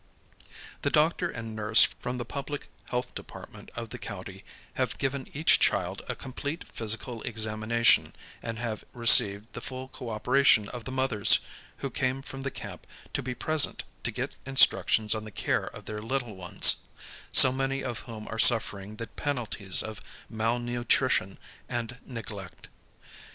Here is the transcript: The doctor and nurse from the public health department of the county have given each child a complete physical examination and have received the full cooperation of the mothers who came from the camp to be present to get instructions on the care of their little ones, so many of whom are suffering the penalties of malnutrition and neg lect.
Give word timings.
The 0.81 0.89
doctor 0.89 1.29
and 1.29 1.55
nurse 1.55 1.83
from 1.83 2.17
the 2.17 2.25
public 2.25 2.69
health 2.89 3.13
department 3.13 3.69
of 3.75 3.89
the 3.91 3.99
county 3.99 4.43
have 4.73 4.97
given 4.97 5.27
each 5.31 5.59
child 5.59 6.01
a 6.09 6.15
complete 6.15 6.65
physical 6.73 7.21
examination 7.21 8.15
and 8.41 8.57
have 8.57 8.83
received 8.93 9.53
the 9.53 9.61
full 9.61 9.89
cooperation 9.89 10.69
of 10.69 10.85
the 10.85 10.91
mothers 10.91 11.37
who 11.85 11.91
came 11.91 12.23
from 12.23 12.41
the 12.41 12.49
camp 12.49 12.87
to 13.13 13.21
be 13.21 13.35
present 13.35 13.83
to 14.01 14.09
get 14.09 14.37
instructions 14.43 15.13
on 15.13 15.23
the 15.23 15.29
care 15.29 15.65
of 15.67 15.85
their 15.85 16.01
little 16.01 16.35
ones, 16.35 16.77
so 17.31 17.51
many 17.51 17.83
of 17.83 17.99
whom 17.99 18.27
are 18.27 18.39
suffering 18.39 18.95
the 18.95 19.05
penalties 19.05 19.83
of 19.83 20.01
malnutrition 20.31 21.37
and 21.69 21.99
neg 22.07 22.31
lect. 22.31 22.69